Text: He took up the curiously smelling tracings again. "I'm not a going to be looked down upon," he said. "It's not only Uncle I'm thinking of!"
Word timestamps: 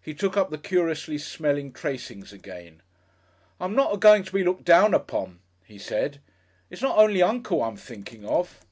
He 0.00 0.12
took 0.12 0.36
up 0.36 0.50
the 0.50 0.58
curiously 0.58 1.18
smelling 1.18 1.72
tracings 1.72 2.32
again. 2.32 2.82
"I'm 3.60 3.76
not 3.76 3.94
a 3.94 3.96
going 3.96 4.24
to 4.24 4.32
be 4.32 4.42
looked 4.42 4.64
down 4.64 4.92
upon," 4.92 5.38
he 5.64 5.78
said. 5.78 6.20
"It's 6.68 6.82
not 6.82 6.98
only 6.98 7.22
Uncle 7.22 7.62
I'm 7.62 7.76
thinking 7.76 8.26
of!" 8.26 8.64